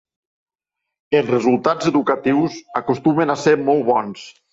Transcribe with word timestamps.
Els 1.19 1.29
resultats 1.33 1.89
educatius 1.91 2.55
acostumen 2.81 3.35
a 3.35 3.37
ser 3.43 3.55
molt 3.69 3.87
bons. 3.91 4.25